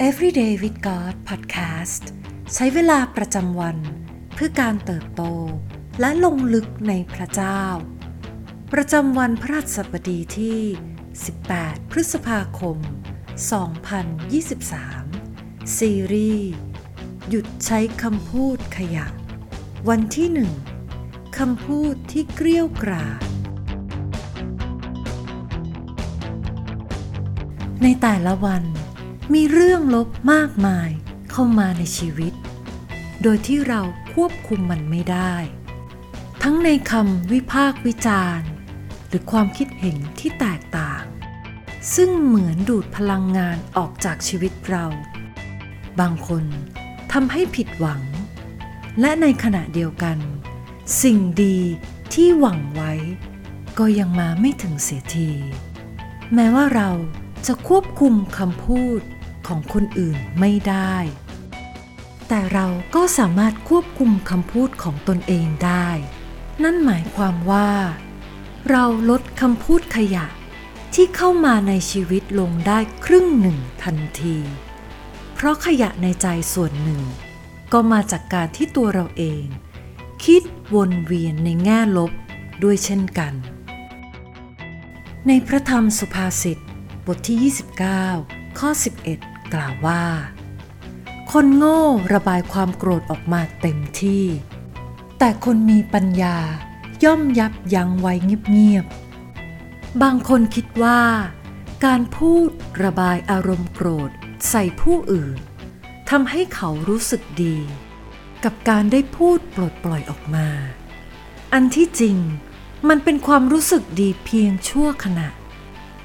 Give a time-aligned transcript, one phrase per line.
[0.00, 2.04] Everyday with God Podcast
[2.54, 3.78] ใช้เวลาประจำวัน
[4.34, 5.22] เพื่อการเติบโต
[6.00, 7.62] และลงลึกในพระเจ้า
[8.72, 10.60] ประจำวันพระราชสบดีที่
[11.24, 12.76] 18 พฤษภาคม
[14.82, 16.50] 2023 ซีรีส์
[17.28, 19.06] หยุดใช้คำพูดขยะ
[19.88, 20.52] วันที่หนึ่ง
[21.38, 23.22] คำพูดที่เกลี้ยวกราด
[27.82, 28.64] ในแต่ละวัน
[29.32, 30.90] มีเรื่องลบมากมาย
[31.30, 32.32] เข้ามาในชีวิต
[33.22, 33.80] โดยที่เรา
[34.14, 35.34] ควบคุมมันไม่ได้
[36.42, 38.50] ทั้งในคำวิพากวิจารณ์
[39.08, 41.04] หรือความคิดเห็นที่แตกต่าง
[41.94, 44.86] ซึ่งเหมือนดูดพลังงานออกจากชีวิตเรา
[46.00, 46.44] บางคน
[47.12, 48.02] ทำให้ผิดหวัง
[49.00, 50.18] และในขณะเดียวกัน
[51.02, 51.58] สิ่งดี
[52.14, 52.92] ที่หวังไว้
[53.78, 55.30] ก็ยังมาไม่ถึงเสียที
[56.34, 56.90] แม้ว่าเรา
[57.46, 59.02] จะควบคุมคำพูด
[59.46, 60.96] ของคนอื่นไม่ได้
[62.28, 65.88] แต่เราก็สามารถควบคุมคำพูดของตนเองได้
[66.62, 67.70] นั่นหมายความว่า
[68.70, 70.26] เราลดคำพูดขยะ
[70.94, 74.36] ที่เข้ามาในชีวิตลงได้ครึ่งหนึ่งทันที
[75.34, 77.02] เพราะขยะในใจส่วนหนึ่ง
[77.72, 79.44] ก็มาจากการที่ตัวเราเอง
[80.24, 80.42] คิด
[80.74, 82.12] วนเวียนในแง่ลบ
[82.62, 83.34] ด้วยเช่นกัน
[85.26, 86.58] ในพระธรรมสุภาษิต
[87.06, 87.52] บทที่
[88.12, 88.70] 29 ข้อ
[89.06, 90.04] 11 กล่าวว่า
[91.32, 94.24] คนโง่ระบายความโกรธออกมาเต็มที่
[95.18, 96.36] แต่คนมีปัญญา
[97.04, 98.12] ย่อมยับยั้งไว้
[98.50, 101.00] เงียบๆ บางคนคิดว่า
[101.84, 102.48] การพูด
[102.82, 104.10] ระบายอารมณ์โกรธ
[104.48, 105.38] ใส่ผู้อื่น
[106.10, 107.58] ทำให้เขารู้สึกดี
[108.44, 110.48] กับการได้พูดปลดปล่อยออกมา
[111.52, 112.16] อันที่จริง
[112.88, 115.28] มันเป็นความรู้สึกดีเพียงชั่วขณะ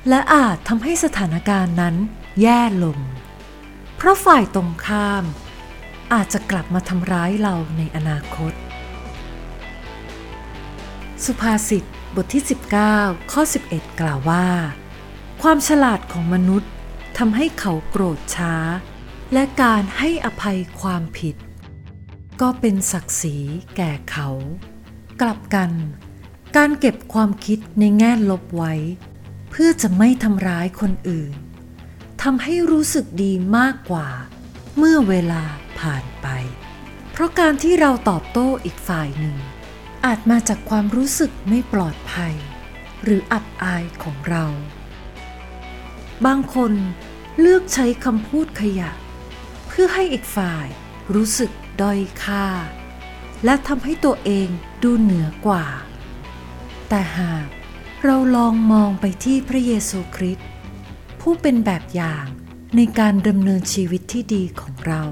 [0.10, 1.96] และอาจทำให้สถานการณ์นั้น
[2.42, 2.98] แย่ลง
[3.98, 5.24] เพราะฝ่ายตรงข้าม
[6.14, 8.54] อาจจะกลับมาทำร้ายเราในอนาคต
[11.26, 11.84] สุภาษิต
[12.16, 12.44] บทที่
[12.88, 13.42] 19 ข้อ
[13.72, 14.48] 11 กล่าวว่า
[15.42, 16.72] ความฉลาดของมนุษย์
[17.18, 18.54] ทำให้เขาโกรธช้า
[19.34, 21.36] และการให้อภัยความผิด
[22.42, 23.38] ก็เป็นศักดิ์ศรี
[23.78, 24.30] แก่เขา
[25.22, 25.72] กลับกัน
[26.58, 28.74] การเก็บความคิดในแง่ลบไว้
[29.50, 34.08] เพื่อจะไม่ทำร้ายคนอื่นำให้รู้สึกดีมากกว่า
[34.78, 35.44] เมื่อเวลา
[35.80, 36.28] ผ่านไป
[37.12, 39.38] เพราะการที่เราตอบโต้อีกฝ่ายหนึ่ง
[40.06, 42.36] อาจมาจากความรู้สึกไม่ปลอดภัย
[43.04, 44.46] หรืออับอายของเรา
[46.26, 46.74] บางคน
[47.40, 48.92] เลือกใช้คำพูดขยะ
[49.68, 50.68] เพื่อให้อีกฝ่าย
[51.16, 51.52] รู้สึก
[51.82, 52.48] ด้อยค่า
[53.46, 54.50] และทำให้ตัวเอง
[54.84, 55.66] ดูเหนือกว่า
[56.90, 57.48] แต่หาก
[58.04, 60.48] เราลองมองไปที่พระเยซูคริสต์
[61.30, 62.26] ผู้เป็นแบบอย่าง
[62.76, 65.04] ในการดำเนินชีวิตที่ดีของเรา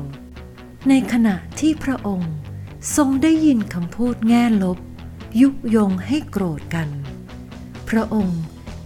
[0.89, 2.33] ในขณะที่พระองค์
[2.95, 4.77] ทรงได้ยินคำพูดแง่ลบ
[5.41, 6.89] ยุยงให้โกรธกัน
[7.89, 8.41] พระองค์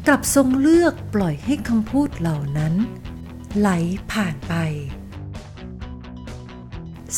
[0.07, 2.73] กลับทรงเลือกปล่อยให้คำพูดเหล่านั้น
[3.57, 3.69] ไหล
[4.11, 4.53] ผ่านไป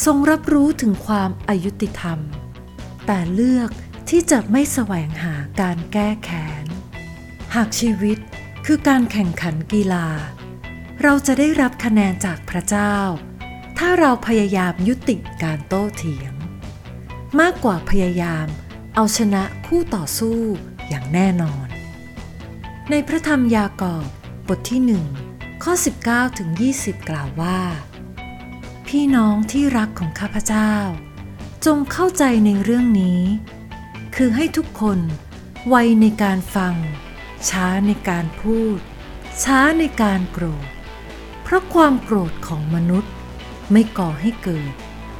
[0.05, 2.19] ทรงรับรู้ถึงความอายุติธรรม
[3.05, 3.69] แต่เลือก
[4.09, 6.65] ที่จะไม่แสวงหาการแก้แค้น
[7.55, 8.19] หากชีวิต
[8.65, 10.07] คือการแข่งขันกีฬา
[11.01, 12.95] เราจะได้รับคะแนนจากพระเจ้า
[13.77, 16.33] ถ้าเราพยายามยุติการโต้เถียง
[17.39, 18.47] มากกว่าพยายาม
[18.95, 20.39] เอาชนะคู่ต่อสู้
[20.89, 21.67] อย่างแน่นอน
[22.89, 24.05] ในพระธรรมยากอบ
[24.47, 25.05] บทที่หนึ่ง
[25.63, 25.73] ข้อ
[26.05, 26.49] 19ถึง
[26.79, 27.59] 20 กล่าวว่า
[28.87, 30.73] พี่น้องที่รักของข้าพเจ้า
[31.65, 33.21] จงเข้าใจในเรื่องนี้
[34.15, 34.99] คือให้ทุกคน
[35.69, 36.75] ไวในการฟัง
[37.49, 38.79] ช้าในการพูด
[39.43, 40.67] ช้าในการโกรธ
[41.43, 43.11] เพราะความโกรธของมนุษย์
[43.71, 44.73] ไม่ก่อให้เกิด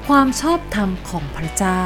[0.08, 1.86] ความชอบธรรมของพระเจ้า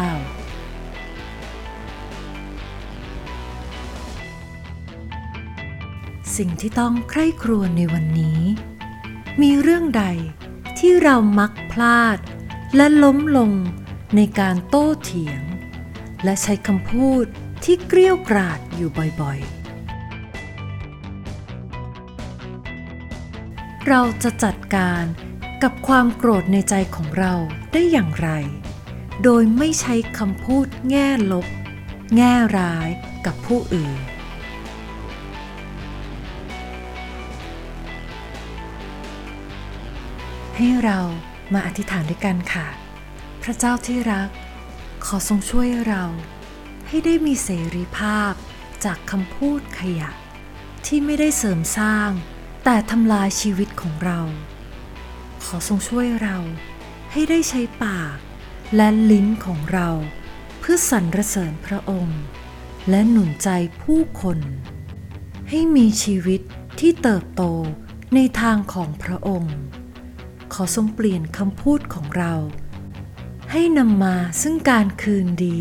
[6.37, 8.41] สิ่งที่ต้องใคร่ครวญในวันนี้
[9.41, 10.05] มีเรื่องใด
[10.79, 12.17] ที่เรามักพลาด
[12.75, 13.51] และล้มลง
[14.15, 15.41] ในการโต้เถียง
[16.23, 17.25] และใช้คำพูด
[17.63, 18.89] ที่เกลี้ยวกราดอยู่
[19.21, 19.54] บ่อยๆ
[23.91, 25.03] เราจะจัดการ
[25.63, 27.33] กับความโกรธในใจของเรา
[27.73, 28.29] ได้อย่างไร
[29.23, 31.45] โดยไม่ใช้คำพูดแง่ลบ
[32.15, 32.89] แง่ร้าย
[33.25, 33.99] กับผู้อื่น
[40.55, 40.99] ให้เรา
[41.53, 42.67] มาอธิษฐานด้วยกันค่ะ
[43.43, 44.29] พระเจ้าที่รัก
[45.05, 46.03] ขอทรงช่วยเรา
[46.87, 48.33] ให้ได้มีเสรีภาพ
[48.85, 50.09] จากคำพูดขยะ
[50.85, 52.11] ที่ไม่ได้เสริมสร้าง
[52.67, 54.19] แต่ทำลายชีวิตของเรา
[55.45, 56.37] ขอทรงช่วยเรา
[57.11, 58.17] ให้ได้ใช้ปาก
[58.75, 59.89] และลิ้นของเรา
[60.59, 62.21] เพื่อสรรเสริญพระองค์
[62.89, 63.49] และหนุนใจ
[63.81, 64.39] ผู้คน
[65.49, 66.41] ให้มีชีวิต
[66.79, 67.43] ที่เติบโต
[68.15, 69.55] ในทางของพระองค์
[70.53, 72.33] ขอทรงเปลี่ยนคำพูดของเรา
[73.51, 75.59] ให้นำมาซึ่งการคืนดี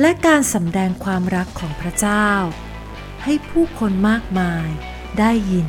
[0.00, 2.28] และการสำแดงความรักของพระเจ้า
[3.24, 4.66] ให้ผู้คนมากมาย
[5.18, 5.68] ได้ยิน